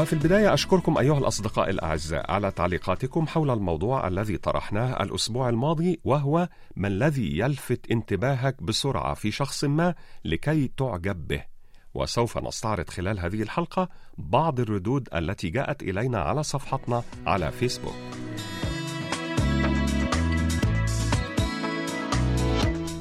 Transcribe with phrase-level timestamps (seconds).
[0.00, 6.48] وفي البداية أشكركم أيها الأصدقاء الأعزاء على تعليقاتكم حول الموضوع الذي طرحناه الأسبوع الماضي وهو
[6.76, 9.94] ما الذي يلفت انتباهك بسرعة في شخص ما
[10.24, 11.44] لكي تعجب به.
[11.94, 18.23] وسوف نستعرض خلال هذه الحلقة بعض الردود التي جاءت إلينا على صفحتنا على فيسبوك.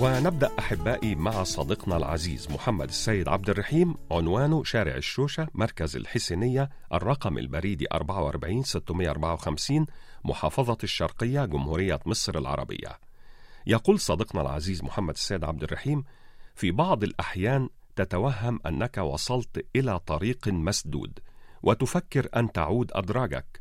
[0.00, 7.38] ونبدأ أحبائي مع صديقنا العزيز محمد السيد عبد الرحيم عنوانه شارع الشوشة مركز الحسينية الرقم
[7.38, 9.86] البريدي 44 654
[10.24, 12.98] محافظة الشرقية جمهورية مصر العربية.
[13.66, 16.04] يقول صديقنا العزيز محمد السيد عبد الرحيم
[16.54, 21.18] في بعض الأحيان تتوهم أنك وصلت إلى طريق مسدود
[21.62, 23.60] وتفكر أن تعود أدراجك.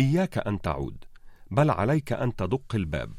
[0.00, 1.04] إياك أن تعود
[1.50, 3.12] بل عليك أن تدق الباب.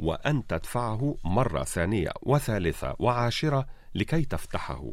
[0.00, 4.92] وأن تدفعه مرة ثانية وثالثة وعاشرة لكي تفتحه.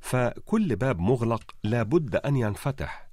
[0.00, 3.08] فكل باب مغلق لابد أن ينفتح.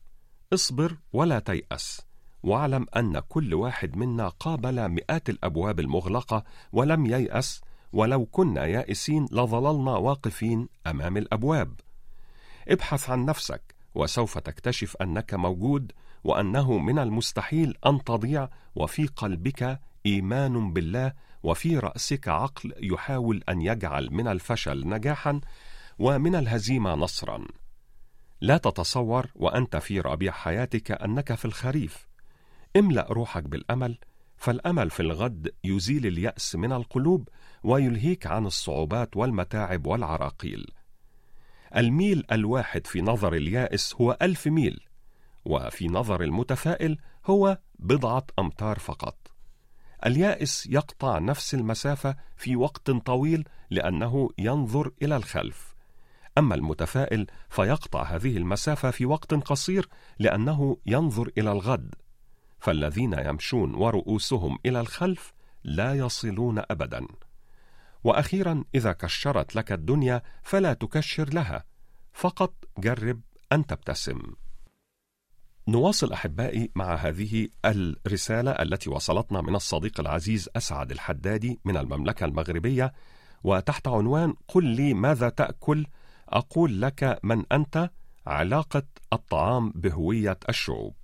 [0.54, 2.02] اصبر ولا تيأس.
[2.44, 7.62] واعلم أن كل واحد منا قابل مئات الأبواب المغلقة ولم ييأس
[7.94, 11.74] ولو كنا يائسين لظللنا واقفين أمام الأبواب.
[12.68, 15.92] ابحث عن نفسك وسوف تكتشف أنك موجود
[16.24, 21.14] وأنه من المستحيل أن تضيع وفي قلبك إيمان بالله
[21.44, 25.42] وفي رأسك عقل يحاول أن يجعل من الفشل نجاحا
[26.00, 27.48] ومن الهزيمة نصرا.
[28.42, 32.08] لا تتصور وأنت في ربيع حياتك أنك في الخريف.
[32.78, 33.98] املأ روحك بالأمل
[34.38, 37.30] فالأمل في الغد يزيل اليأس من القلوب
[37.64, 40.66] ويلهيك عن الصعوبات والمتاعب والعراقيل.
[41.76, 44.80] الميل الواحد في نظر اليائس هو ألف ميل
[45.46, 49.21] وفي نظر المتفائل هو بضعة أمتار فقط.
[50.06, 55.76] اليائس يقطع نفس المسافة في وقت طويل لأنه ينظر إلى الخلف.
[56.38, 61.96] أما المتفائل فيقطع هذه المسافة في وقت قصير لأنه ينظر إلى الغد.
[62.60, 67.08] فالذين يمشون ورؤوسهم إلى الخلف لا يصلون أبدا.
[68.04, 71.64] وأخيرا إذا كشرت لك الدنيا فلا تكشر لها،
[72.14, 74.22] فقط جرب أن تبتسم.
[75.68, 82.94] نواصل أحبائي مع هذه الرسالة التي وصلتنا من الصديق العزيز أسعد الحدادي من المملكة المغربية
[83.44, 85.86] وتحت عنوان قل لي ماذا تأكل؟
[86.30, 87.90] أقول لك من أنت؟
[88.28, 88.84] علاقة
[89.14, 90.96] الطعام بهوية الشعوب.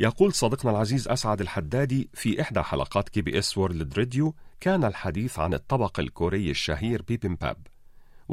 [0.00, 5.38] يقول صديقنا العزيز أسعد الحدادي في إحدى حلقات كي بي إس وورلد راديو كان الحديث
[5.38, 7.56] عن الطبق الكوري الشهير بيبيمباب.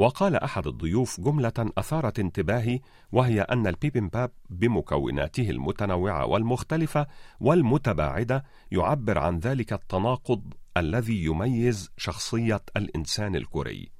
[0.00, 2.80] وقال أحد الضيوف جملة أثارت انتباهي
[3.12, 7.06] وهي أن البيبيمباب بمكوناته المتنوعة والمختلفة
[7.40, 13.92] والمتباعدة يعبر عن ذلك التناقض الذي يميز شخصية الإنسان الكوري.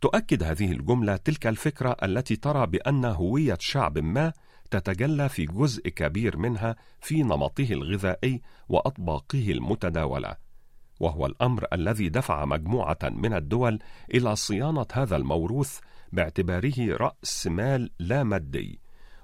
[0.00, 4.32] تؤكد هذه الجملة تلك الفكرة التي ترى بأن هوية شعب ما
[4.70, 10.51] تتجلى في جزء كبير منها في نمطه الغذائي وأطباقه المتداولة.
[11.00, 13.78] وهو الأمر الذي دفع مجموعة من الدول
[14.14, 15.78] إلى صيانة هذا الموروث
[16.12, 18.80] باعتباره رأس مال لا مادي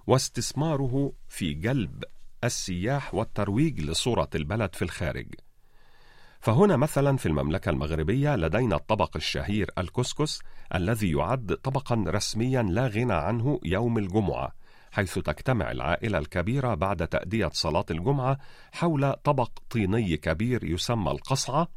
[0.06, 2.04] واستثماره في جلب
[2.44, 5.34] السياح والترويج لصورة البلد في الخارج.
[6.40, 10.40] فهنا مثلا في المملكة المغربية لدينا الطبق الشهير الكسكس
[10.74, 14.52] الذي يعد طبقا رسميا لا غنى عنه يوم الجمعة
[14.92, 18.38] حيث تجتمع العائلة الكبيرة بعد تأدية صلاة الجمعة
[18.72, 21.68] حول طبق طيني كبير يسمى القصعة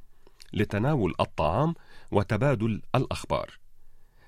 [0.54, 1.74] لتناول الطعام
[2.12, 3.60] وتبادل الأخبار.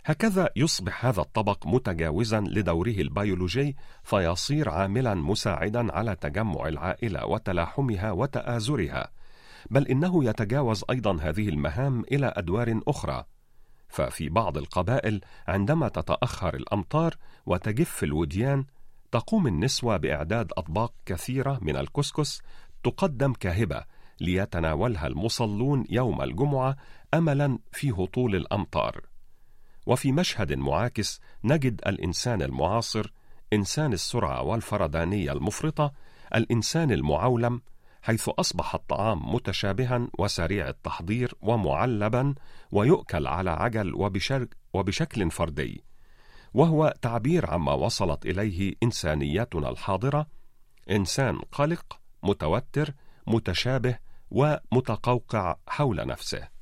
[0.06, 9.12] هكذا يصبح هذا الطبق متجاوزا لدوره البيولوجي فيصير عاملا مساعدا على تجمع العائلة وتلاحمها وتآزرها،
[9.72, 13.26] بل إنه يتجاوز أيضا هذه المهام إلى أدوار أخرى.
[13.94, 18.66] ففي بعض القبائل عندما تتأخر الأمطار وتجف الوديان
[19.12, 22.42] تقوم النسوة بإعداد أطباق كثيرة من الكسكس
[22.84, 23.84] تقدم كهبة
[24.22, 26.76] ليتناولها المصلون يوم الجمعة
[27.14, 29.02] أملا في هطول الأمطار.
[29.86, 33.14] وفي مشهد معاكس نجد الإنسان المعاصر
[33.54, 35.94] إنسان السرعة والفردانية المفرطة
[36.36, 37.62] الإنسان المعولم
[38.04, 42.36] حيث أصبح الطعام متشابها وسريع التحضير ومعلبا
[42.72, 43.94] ويؤكل على عجل
[44.74, 45.84] وبشكل فردي.
[46.54, 50.28] وهو تعبير عما وصلت إليه إنسانيتنا الحاضرة
[50.92, 52.94] إنسان قلق متوتر
[53.28, 53.98] متشابه
[54.32, 56.53] ومتقوقع حول نفسه.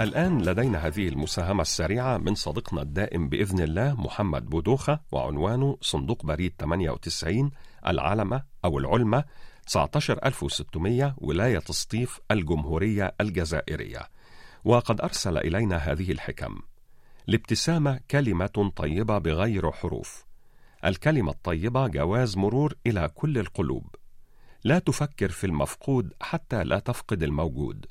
[0.00, 6.52] الآن لدينا هذه المساهمة السريعة من صديقنا الدائم بإذن الله محمد بودوخة وعنوانه صندوق بريد
[6.58, 7.50] 98
[7.86, 9.24] العلمة أو العلمة
[9.66, 14.00] 19600 ولاية سطيف الجمهورية الجزائرية.
[14.64, 16.58] وقد أرسل إلينا هذه الحكم.
[17.28, 20.24] الابتسامة كلمة طيبة بغير حروف.
[20.84, 23.94] الكلمة الطيبة جواز مرور إلى كل القلوب.
[24.64, 27.86] لا تفكر في المفقود حتى لا تفقد الموجود.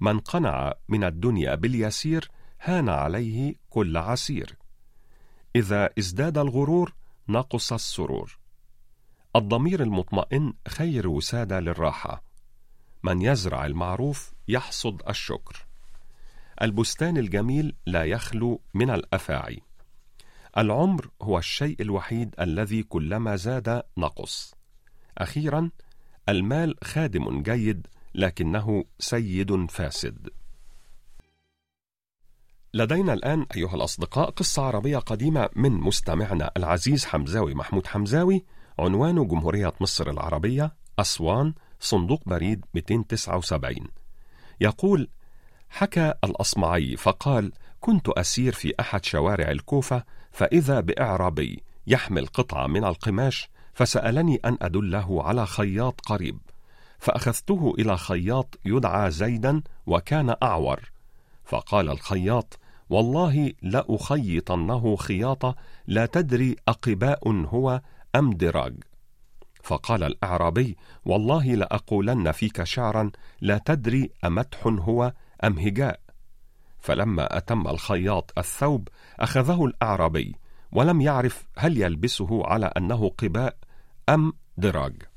[0.00, 2.30] من قنع من الدنيا باليسير
[2.60, 4.56] هان عليه كل عسير.
[5.56, 6.94] إذا ازداد الغرور
[7.28, 8.38] نقص السرور.
[9.36, 12.22] الضمير المطمئن خير وسادة للراحة.
[13.02, 15.66] من يزرع المعروف يحصد الشكر.
[16.62, 19.62] البستان الجميل لا يخلو من الأفاعي.
[20.58, 24.54] العمر هو الشيء الوحيد الذي كلما زاد نقص.
[25.18, 25.70] أخيرا
[26.28, 30.28] المال خادم جيد لكنه سيد فاسد.
[32.74, 38.44] لدينا الآن أيها الأصدقاء قصة عربية قديمة من مستمعنا العزيز حمزاوي محمود حمزاوي
[38.78, 43.88] عنوان جمهورية مصر العربية أسوان صندوق بريد 279
[44.60, 45.08] يقول
[45.70, 53.48] حكى الأصمعي فقال كنت أسير في أحد شوارع الكوفة فإذا بإعرابي يحمل قطعة من القماش
[53.74, 56.38] فسألني أن أدله على خياط قريب.
[57.02, 60.80] فأخذته إلى خياط يدعى زيدا وكان أعور.
[61.44, 62.58] فقال الخياط
[62.90, 65.56] والله لأخيطنه خياطة
[65.86, 67.80] لا تدري أقباء هو
[68.16, 68.74] أم دراج.
[69.62, 73.10] فقال الأعرابي والله لأقولن فيك شعرا
[73.40, 75.12] لا تدري أمدح هو
[75.44, 76.00] أم هجاء.
[76.78, 78.88] فلما أتم الخياط الثوب
[79.20, 80.36] أخذه الأعرابي
[80.72, 83.56] ولم يعرف هل يلبسه على أنه قباء
[84.08, 85.11] أم دراج.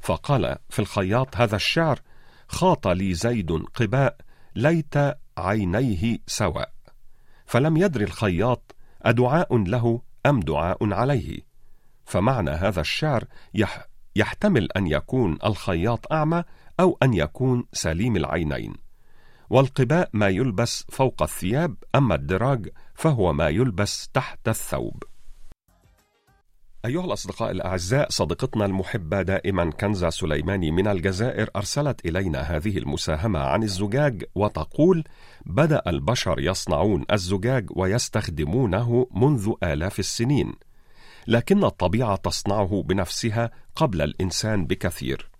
[0.00, 2.00] فقال في الخياط هذا الشعر
[2.48, 4.16] خاط لي زيد قباء
[4.56, 4.94] ليت
[5.38, 6.72] عينيه سواء.
[7.46, 11.40] فلم يدر الخياط أدعاء له أم دعاء عليه.
[12.04, 13.24] فمعنى هذا الشعر
[13.54, 13.86] يح
[14.16, 16.44] يحتمل أن يكون الخياط أعمى
[16.80, 18.74] أو أن يكون سليم العينين.
[19.50, 25.04] والقباء ما يلبس فوق الثياب أما الدراج فهو ما يلبس تحت الثوب.
[26.84, 33.62] أيها الأصدقاء الأعزاء صديقتنا المحبة دائما كنزة سليماني من الجزائر أرسلت إلينا هذه المساهمة عن
[33.62, 35.04] الزجاج وتقول
[35.46, 40.54] بدأ البشر يصنعون الزجاج ويستخدمونه منذ آلاف السنين
[41.26, 45.30] لكن الطبيعة تصنعه بنفسها قبل الإنسان بكثير.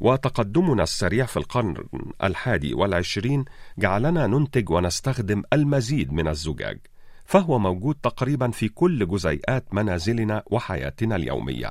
[0.00, 1.76] وتقدمنا السريع في القرن
[2.22, 3.44] الحادي والعشرين
[3.78, 6.78] جعلنا ننتج ونستخدم المزيد من الزجاج.
[7.24, 11.70] فهو موجود تقريبا في كل جزيئات منازلنا وحياتنا اليومية.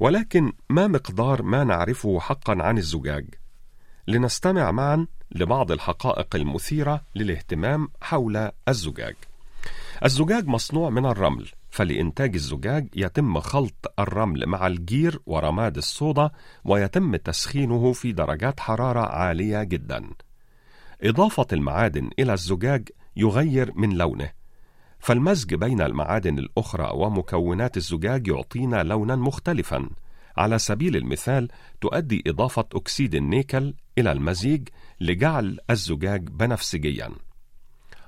[0.00, 3.26] ولكن ما مقدار ما نعرفه حقا عن الزجاج؟
[4.08, 9.14] لنستمع معا لبعض الحقائق المثيرة للاهتمام حول الزجاج.
[10.04, 16.30] الزجاج مصنوع من الرمل فلإنتاج الزجاج يتم خلط الرمل مع الجير ورماد الصودا
[16.64, 20.10] ويتم تسخينه في درجات حرارة عالية جدا.
[21.02, 24.35] إضافة المعادن إلى الزجاج يغير من لونه.
[25.06, 29.88] فالمزج بين المعادن الأخرى ومكونات الزجاج يعطينا لونا مختلفا.
[30.36, 31.48] على سبيل المثال
[31.80, 34.68] تؤدي إضافة أكسيد النيكل إلى المزيج
[35.00, 37.10] لجعل الزجاج بنفسجيا.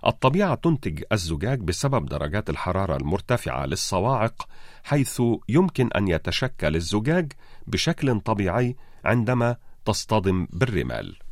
[0.07, 4.49] الطبيعة تنتج الزجاج بسبب درجات الحرارة المرتفعة للصواعق
[4.85, 7.33] حيث يمكن أن يتشكل الزجاج
[7.67, 11.28] بشكل طبيعي عندما تصطدم بالرمال.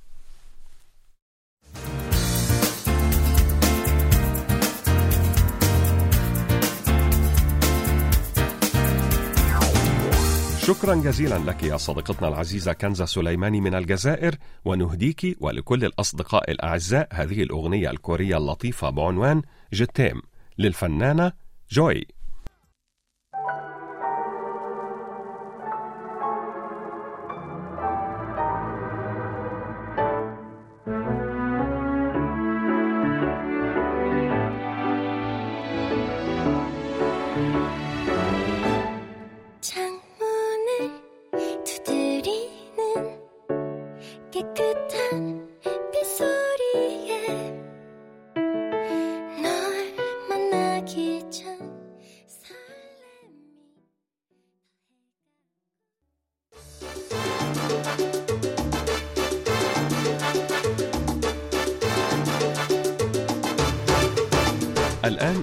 [10.67, 17.43] شكرا جزيلا لك يا صديقتنا العزيزة كنزة سليماني من الجزائر ونهديك ولكل الأصدقاء الأعزاء هذه
[17.43, 19.43] الأغنية الكورية اللطيفة بعنوان
[19.73, 20.23] جتيم
[20.59, 21.33] للفنانة
[21.71, 22.07] جوي.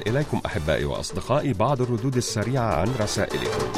[0.07, 3.71] إليكم أحبائي وأصدقائي بعض الردود السريعة عن رسائلكم.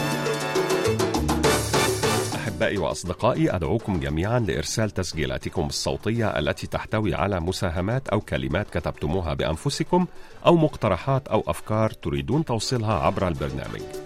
[2.35, 10.05] أحبائي وأصدقائي أدعوكم جميعا لإرسال تسجيلاتكم الصوتية التي تحتوي على مساهمات أو كلمات كتبتموها بأنفسكم
[10.45, 14.04] أو مقترحات أو أفكار تريدون توصيلها عبر البرنامج.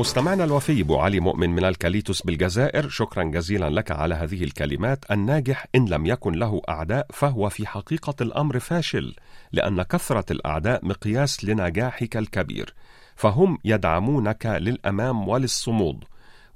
[0.00, 5.66] مستمعنا الوفي ابو علي مؤمن من الكاليتوس بالجزائر شكرا جزيلا لك على هذه الكلمات الناجح.
[5.74, 9.14] إن لم يكن له أعداء فهو في حقيقة الأمر فاشل
[9.52, 12.74] لأن كثرة الأعداء مقياس لنجاحك الكبير.
[13.16, 16.04] فهم يدعمونك للأمام وللصمود.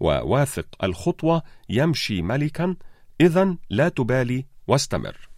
[0.00, 2.76] وواثق الخطوة يمشي ملكا
[3.20, 5.28] اذا لا تبالي واستمر.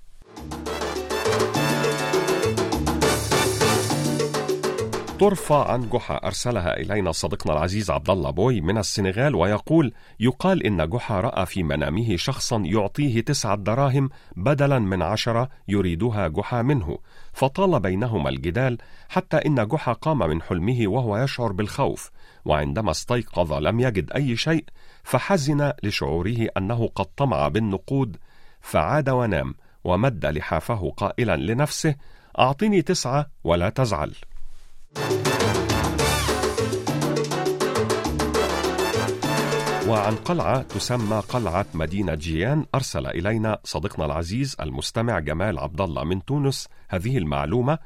[5.20, 10.88] طرفة عن جحا أرسلها إلينا صديقنا العزيز عبد الله بوي من السنغال ويقول يقال إن
[10.90, 16.98] جحا رأى في منامه شخصا يعطيه تسعة دراهم بدلا من عشرة يريدها جحا منه
[17.32, 22.10] فطال بينهما الجدال حتى إن جحا قام من حلمه وهو يشعر بالخوف
[22.44, 24.64] وعندما استيقظ لم يجد أي شيء
[25.02, 28.16] فحزن لشعوره أنه قد طمع بالنقود
[28.60, 29.54] فعاد ونام
[29.84, 31.94] ومد لحافه قائلا لنفسه
[32.38, 34.14] أعطني تسعة ولا تزعل.
[39.88, 46.24] وعن قلعة تسمى قلعة مدينة جيان أرسل إلينا صديقنا العزيز المستمع جمال عبد الله من
[46.24, 47.78] تونس هذه المعلومة.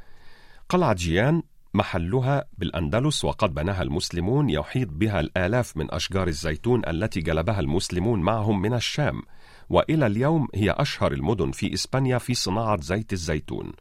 [0.69, 1.43] قلعة جيان
[1.75, 8.63] محلها بالأندلس وقد بناها المسلمون يحيط بها الآلاف من أشجار الزيتون التي جلبها المسلمون معهم
[8.63, 9.23] من الشام.
[9.71, 13.73] وإلى اليوم هي أشهر المدن في إسبانيا في صناعة زيت الزيتون.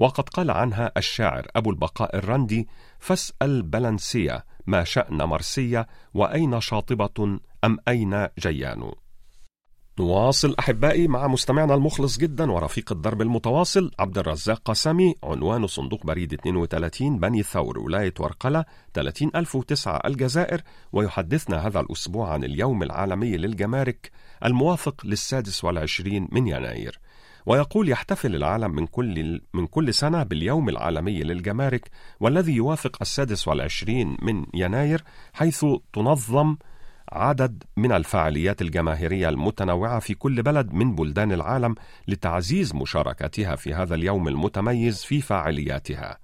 [0.00, 7.78] وقد قال عنها الشاعر أبو البقاء الرندي فاسأل بلنسية ما شأن مرسية وأين شاطبة أم
[7.88, 8.92] أين جيان?
[9.98, 16.32] نواصل أحبائي مع مستمعنا المخلص جدا ورفيق الدرب المتواصل عبد الرزاق قسمي عنوان صندوق بريد
[16.32, 18.64] 32 بني ثور ولاية ورقلة
[18.94, 24.10] 30009 الجزائر ويحدثنا هذا الأسبوع عن اليوم العالمي للجمارك
[24.44, 27.00] الموافق للسادس والعشرين من يناير.
[27.50, 31.90] ويقول يحتفل العالم من كل من كل سنة باليوم العالمي للجمارك
[32.20, 36.56] والذي يوافق السادس والعشرين من يناير حيث تنظم
[37.12, 41.74] عدد من الفعاليات الجماهيرية المتنوعة في كل بلد من بلدان العالم
[42.08, 46.18] لتعزيز مشاركتها في هذا اليوم المتميز في فعالياتها.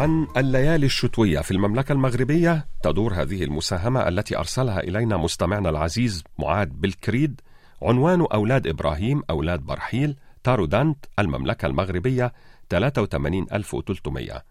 [0.04, 6.70] عن الليالي الشتوية في المملكة المغربية تدور هذه المساهمة التي أرسلها إلينا مستمعنا العزيز معاد
[6.82, 7.42] بالكريد
[7.82, 12.34] عنوان أولاد إبراهيم أولاد برحيل تارودانت المملكة المغربية
[12.70, 14.44] 83300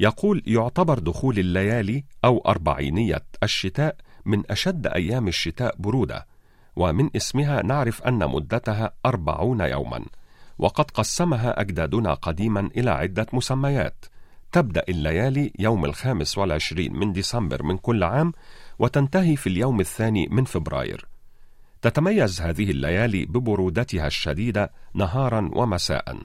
[0.00, 6.26] يقول يعتبر دخول الليالي أو أربعينية الشتاء من أشد أيام الشتاء برودة
[6.76, 10.04] ومن اسمها نعرف أن مدتها أربعون يوما
[10.58, 14.04] وقد قسمها أجدادنا قديما إلى عدة مسميات.
[14.52, 18.32] تبدأ الليالي يوم الخامس والعشرين من ديسمبر من كل عام
[18.78, 21.08] وتنتهي في اليوم الثاني من فبراير.
[21.82, 26.18] تتميز هذه الليالي ببرودتها الشديدة نهارا ومساء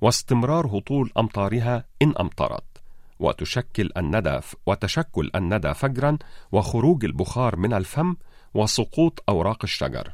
[0.00, 2.64] واستمرار هطول أمطارها إن أمطرت
[3.20, 6.18] وتشكل الندى وتشكل الندى فجرا
[6.52, 8.16] وخروج البخار من الفم
[8.54, 10.12] وسقوط أوراق الشجر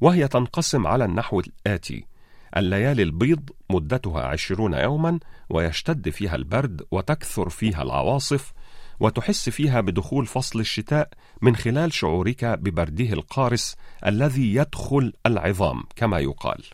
[0.00, 2.09] وهي تنقسم على النحو الآتي.
[2.56, 5.18] الليالي البيض مدتها عشرون يوما
[5.50, 8.52] ويشتد فيها البرد وتكثر فيها العواصف
[9.00, 11.08] وتحس فيها بدخول فصل الشتاء
[11.42, 13.76] من خلال شعورك ببرده القارس
[14.06, 16.64] الذي يدخل العظام كما يقال.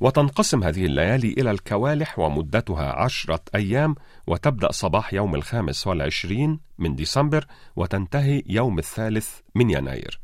[0.00, 3.94] وتنقسم هذه الليالي إلى الكوالح ومدتها عشرة أيام
[4.26, 10.20] وتبدأ صباح يوم الخامس والعشرين من ديسمبر وتنتهي يوم الثالث من يناير.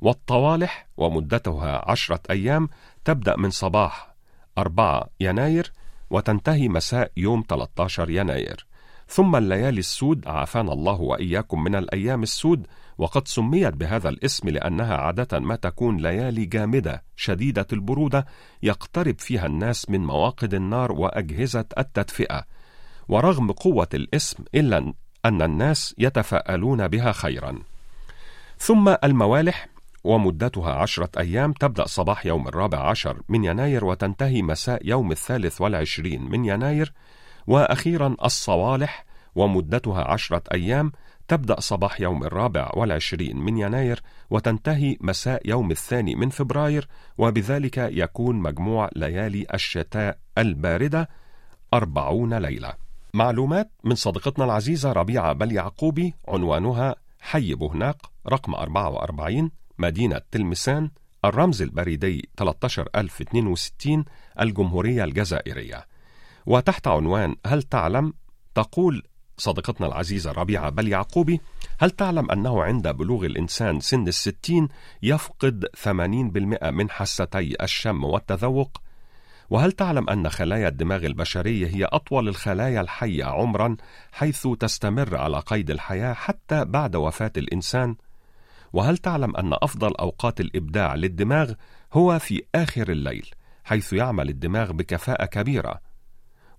[0.00, 2.68] والطوالح ومدتها عشرة أيام
[3.04, 4.11] تبدأ من صباح
[4.58, 5.72] 4 يناير
[6.10, 8.66] وتنتهي مساء يوم 13 يناير.
[9.08, 12.66] ثم الليالي السود عافانا الله وإياكم من الأيام السود.
[12.98, 18.26] وقد سميت بهذا الاسم لأنها عادة ما تكون ليالي جامدة شديدة البرودة
[18.62, 22.44] يقترب فيها الناس من مواقد النار وأجهزة التدفئة.
[23.08, 24.92] ورغم قوة الاسم إلا
[25.24, 27.58] أن الناس يتفاءلون بها خيرا.
[28.58, 29.68] ثم الموالح
[30.04, 36.22] ومدتها عشرة أيام تبدأ صباح يوم الرابع عشر من يناير وتنتهي مساء يوم الثالث والعشرين
[36.22, 36.92] من يناير.
[37.46, 39.04] وأخيرا الصوالح
[39.34, 40.92] ومدتها عشرة أيام
[41.28, 46.88] تبدأ صباح يوم الرابع والعشرين من يناير وتنتهي مساء يوم الثاني من فبراير.
[47.18, 51.08] وبذلك يكون مجموع ليالي الشتاء الباردة
[51.74, 52.74] أربعون ليلة.
[53.14, 60.90] معلومات من صديقتنا العزيزة ربيعة بل يعقوبي عنوانها حي بوهناق رقم 44 مدينة تلمسان
[61.24, 64.04] الرمز البريدي 13062
[64.40, 65.86] الجمهورية الجزائرية
[66.46, 68.12] وتحت عنوان هل تعلم
[68.54, 69.02] تقول
[69.38, 71.40] صديقتنا العزيزة ربيعة بل يعقوبي
[71.78, 74.68] هل تعلم أنه عند بلوغ الإنسان سن الستين
[75.02, 75.88] يفقد 80%
[76.64, 78.82] من حستي الشم والتذوق؟
[79.50, 83.76] وهل تعلم أن خلايا الدماغ البشرية هي أطول الخلايا الحية عمرا
[84.12, 87.96] حيث تستمر على قيد الحياة حتى بعد وفاة الإنسان؟
[88.72, 91.52] وهل تعلم أن أفضل أوقات الإبداع للدماغ
[91.92, 93.30] هو في آخر الليل
[93.64, 95.80] حيث يعمل الدماغ بكفاءة كبيرة؟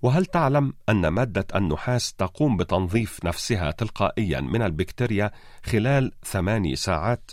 [0.01, 5.32] وهل تعلم أن مادة النحاس تقوم بتنظيف نفسها تلقائيا من البكتيريا
[5.65, 7.32] خلال ثماني ساعات؟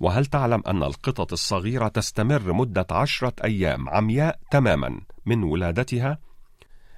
[0.00, 6.18] وهل تعلم أن القطط الصغيرة تستمر مدة عشرة أيام عمياء تماما من ولادتها؟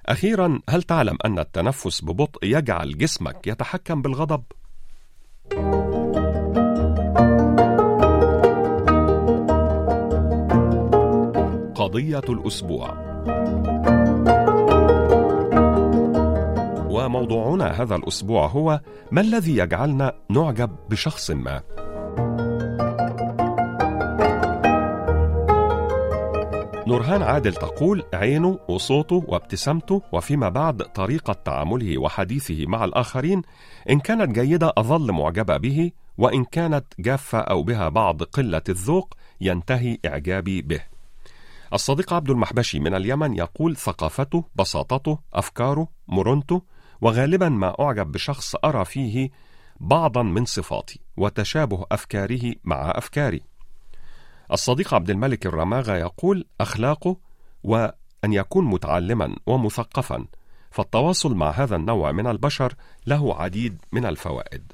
[0.05, 4.43] أخيرا هل تعلم أن التنفس ببطء يجعل جسمك يتحكم بالغضب؟
[11.91, 12.93] قضية الأسبوع
[16.89, 21.61] وموضوعنا هذا الأسبوع هو ما الذي يجعلنا نعجب بشخص ما؟
[26.87, 33.41] نورهان عادل تقول عينه وصوته وابتسامته وفيما بعد طريقة تعامله وحديثه مع الآخرين
[33.89, 39.97] إن كانت جيدة أظل معجبة به وإن كانت جافة أو بها بعض قلة الذوق ينتهي
[40.05, 40.90] إعجابي به
[41.73, 46.61] الصديق عبد المحبشي من اليمن يقول ثقافته بساطته أفكاره مرونته
[47.01, 49.29] وغالبا ما أعجب بشخص أرى فيه
[49.79, 53.41] بعضا من صفاتي وتشابه أفكاره مع أفكاري.
[54.51, 57.17] الصديق عبد الملك الرماغة يقول أخلاقه
[57.63, 57.93] وأن
[58.33, 60.25] يكون متعلما ومثقفا
[60.71, 62.73] فالتواصل مع هذا النوع من البشر
[63.07, 64.71] له عديد من الفوائد.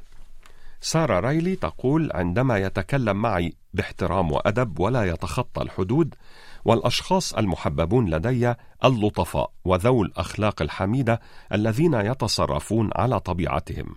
[0.82, 6.16] سارة رايلي تقول عندما يتكلم معي باحترام وأدب ولا يتخطى الحدود
[6.66, 8.54] والأشخاص المحببون لدي
[8.86, 11.22] اللطفاء وذو الأخلاق الحميدة
[11.54, 13.96] الذين يتصرفون على طبيعتهم.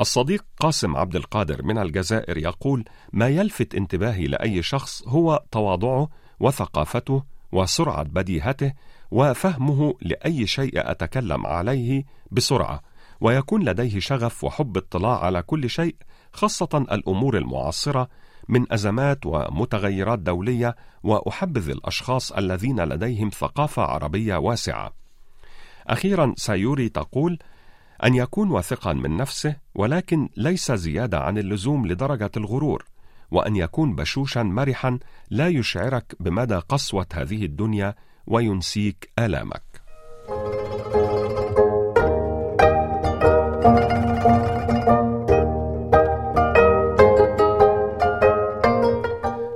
[0.00, 6.08] الصديق قاسم عبد القادر من الجزائر يقول ما يلفت انتباهي لأي شخص هو تواضعه
[6.40, 8.72] وثقافته وسرعة بديهته
[9.10, 12.80] وفهمه لأي شيء أتكلم عليه بسرعة
[13.22, 15.96] ويكون لديه شغف وحب اطلاع على كل شيء
[16.32, 18.08] خاصة الأمور المعاصرة
[18.48, 24.92] من أزمات ومتغيرات دولية وأحبذ الأشخاص الذين لديهم ثقافة عربية واسعة.
[25.86, 27.38] أخيرا سايوري تقول
[28.04, 32.84] أن يكون واثقا من نفسه ولكن ليس زيادة عن اللزوم لدرجة الغرور
[33.30, 34.98] وأن يكون بشوشا مرحا
[35.30, 37.94] لا يشعرك بمدى قسوة هذه الدنيا
[38.26, 39.71] وينسيك آلامك.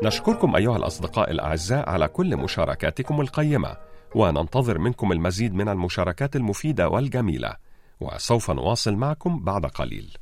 [0.07, 3.77] نشكركم أيها الأصدقاء الأعزاء على كل مشاركاتكم القيمة
[4.14, 7.57] وننتظر منكم المزيد من المشاركات المفيدة والجميلة
[8.01, 10.16] وسوف نواصل معكم بعد قليل.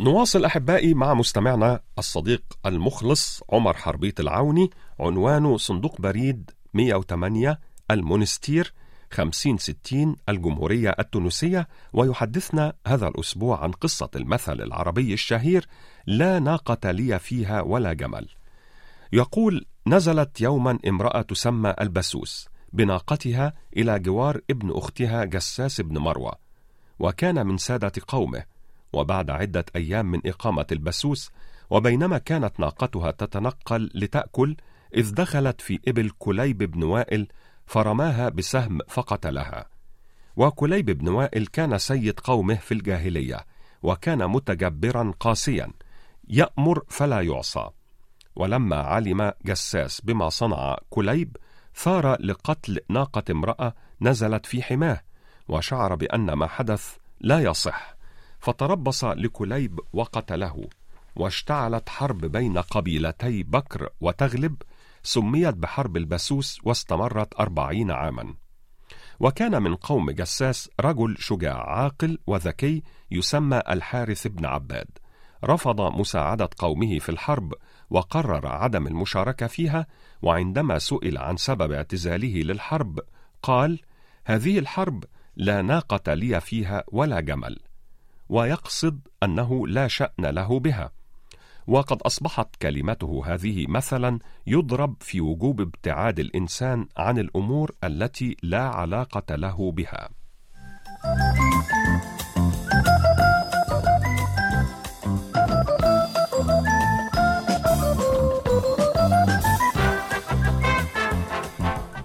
[0.00, 4.70] نواصل أحبائي مع مستمعنا الصديق المخلص عمر حربيط العوني
[5.00, 8.72] عنوانه صندوق بريد 108 المونستير
[9.10, 15.66] 5060 الجمهورية التونسية ويحدثنا هذا الأسبوع عن قصة المثل العربي الشهير
[16.06, 18.28] لا ناقة لي فيها ولا جمل.
[19.12, 26.34] يقول: نزلت يوما امرأة تسمى البسوس بناقتها إلى جوار ابن أختها جساس بن مروة،
[26.98, 28.44] وكان من سادة قومه،
[28.92, 31.30] وبعد عدة أيام من إقامة البسوس،
[31.70, 34.56] وبينما كانت ناقتها تتنقل لتأكل،
[34.94, 37.28] إذ دخلت في إبل كليب بن وائل
[37.68, 39.66] فرماها بسهم فقتلها.
[40.36, 43.46] وكليب بن وائل كان سيد قومه في الجاهلية
[43.82, 45.70] وكان متجبرا قاسيا
[46.28, 47.70] يأمر فلا يعصى.
[48.36, 51.36] ولما علم جساس بما صنع كليب
[51.74, 55.00] ثار لقتل ناقة امرأة نزلت في حماه
[55.48, 57.94] وشعر بأن ما حدث لا يصح.
[58.38, 60.68] فتربص لكليب وقتله
[61.16, 64.62] واشتعلت حرب بين قبيلتي بكر وتغلب
[65.02, 68.34] سميت بحرب البسوس واستمرت أربعين عاما.
[69.20, 74.88] وكان من قوم جساس رجل شجاع عاقل وذكي يسمى الحارث بن عباد.
[75.44, 77.54] رفض مساعدة قومه في الحرب
[77.90, 79.86] وقرر عدم المشاركة فيها
[80.22, 83.00] وعندما سئل عن سبب اعتزاله للحرب
[83.42, 83.80] قال
[84.24, 85.04] هذه الحرب
[85.36, 87.58] لا ناقة لي فيها ولا جمل
[88.28, 90.90] ويقصد أنه لا شأن له بها.
[91.68, 99.34] وقد أصبحت كلمته هذه مثلا يضرب في وجوب ابتعاد الإنسان عن الأمور التي لا علاقة
[99.34, 100.08] له بها.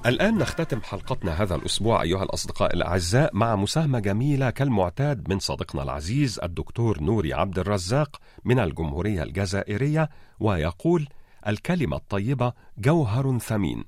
[0.05, 6.39] الآن نختتم حلقتنا هذا الأسبوع أيها الأصدقاء الأعزاء مع مساهمة جميلة كالمعتاد من صديقنا العزيز
[6.43, 11.07] الدكتور نوري عبد الرزاق من الجمهورية الجزائرية ويقول:
[11.47, 13.83] الكلمة الطيبة جوهر ثمين،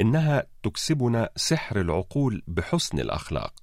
[0.00, 3.54] إنها تكسبنا سحر العقول بحسن الأخلاق.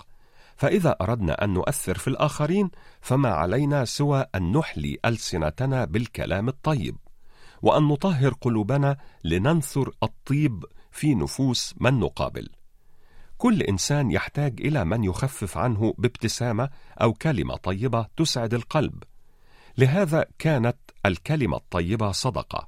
[0.55, 2.69] فإذا أردنا أن نؤثر في الآخرين
[3.01, 6.97] فما علينا سوى أن نحلي ألسنتنا بالكلام الطيب،
[7.61, 12.49] وأن نطهر قلوبنا لننثر الطيب في نفوس من نقابل.
[13.37, 16.69] كل إنسان يحتاج إلى من يخفف عنه بابتسامة
[17.01, 19.03] أو كلمة طيبة تسعد القلب.
[19.77, 22.67] لهذا كانت الكلمة الطيبة صدقة.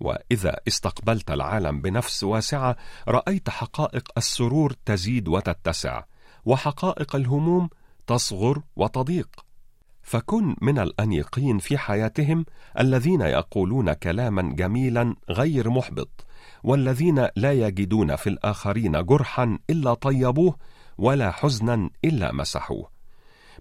[0.00, 2.76] وإذا استقبلت العالم بنفس واسعة
[3.08, 6.04] رأيت حقائق السرور تزيد وتتسع
[6.44, 7.68] وحقائق الهموم
[8.06, 9.44] تصغر وتضيق.
[10.02, 12.44] فكن من الأنيقين في حياتهم
[12.78, 16.26] الذين يقولون كلاما جميلا غير محبط
[16.64, 20.56] والذين لا يجدون في الآخرين جرحا إلا طيبوه
[20.98, 22.90] ولا حزنا إلا مسحوه.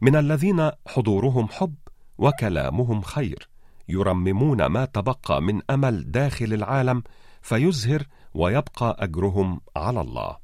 [0.02, 1.76] من الذين حضورهم حب
[2.18, 3.50] وكلامهم خير
[3.90, 7.04] يرممون ما تبقى من أمل داخل العالم
[7.42, 10.43] فيزهر ويبقى أجرهم على الله.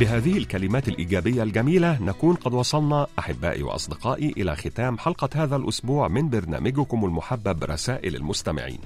[0.00, 6.28] بهذه الكلمات الإيجابية الجميلة نكون قد وصلنا أحبائي وأصدقائي إلى ختام حلقة هذا الأسبوع من
[6.28, 8.78] برنامجكم المحبب رسائل المستمعين.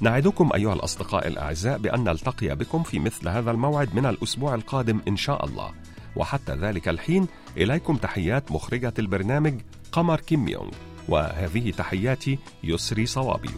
[0.00, 5.16] نعدكم أيها الأصدقاء الأعزاء بأن نلتقي بكم في مثل هذا الموعد من الأسبوع القادم إن
[5.16, 5.70] شاء الله.
[6.16, 9.54] وحتى ذلك الحين إليكم تحيات مخرجة البرنامج
[9.92, 10.72] قمر كيم يونغ
[11.08, 13.50] وهذه تحياتي يسري صوابي.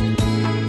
[0.00, 0.59] thank you